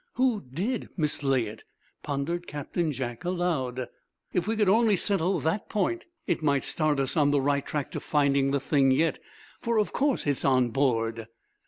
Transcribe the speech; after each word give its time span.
"Who 0.15 0.41
did 0.51 0.89
mislay 0.97 1.45
it?" 1.45 1.63
pondered 2.01 2.47
Captain 2.47 2.91
Jack 2.91 3.23
aloud. 3.23 3.87
"If 4.33 4.47
we 4.47 4.55
could 4.55 4.67
only 4.67 4.95
settle 4.97 5.39
that 5.41 5.69
point, 5.69 6.05
it 6.25 6.41
might 6.41 6.63
start 6.63 6.99
us 6.99 7.15
on 7.15 7.29
the 7.29 7.39
right 7.39 7.63
track 7.63 7.91
to 7.91 7.99
finding 7.99 8.49
the 8.49 8.59
thing 8.59 8.89
yet. 8.89 9.19
For, 9.61 9.77
of 9.77 9.93
course, 9.93 10.25
it's 10.25 10.43
on 10.43 10.69
board." 10.69 11.27